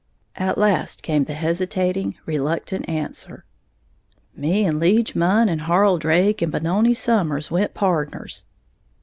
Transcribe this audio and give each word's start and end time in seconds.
'"]At 0.47 0.57
last 0.57 1.03
came 1.03 1.25
the 1.25 1.35
hesitating, 1.35 2.15
reluctant 2.25 2.89
answer: 2.89 3.45
"Me'n' 4.35 4.79
Lige 4.79 5.13
Munn 5.15 5.47
and 5.47 5.61
Harl 5.61 5.99
Drake 5.99 6.41
and 6.41 6.51
Benoni 6.51 6.95
Somers 6.95 7.51
went 7.51 7.75
pardners." 7.75 8.45